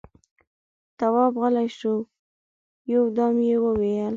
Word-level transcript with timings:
تواب 0.97 1.33
غلی 1.41 1.67
شو، 1.79 1.95
يودم 2.91 3.35
يې 3.47 3.57
وويل: 3.65 4.09